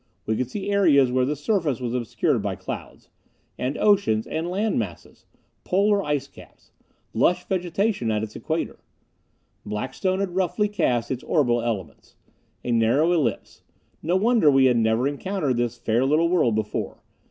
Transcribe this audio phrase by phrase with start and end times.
[0.25, 3.09] We could see areas where the surface was obscured by clouds.
[3.59, 5.27] And oceans, and land masses.
[5.63, 6.71] Polar icecaps.
[7.13, 8.79] Lush vegetation at its equator.
[9.63, 12.15] Blackstone had roughly cast its orbital elements.
[12.63, 13.61] A narrow ellipse.
[14.01, 17.03] No wonder we had never encountered this fair little world before.